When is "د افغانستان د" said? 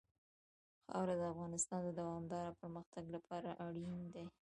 1.17-1.89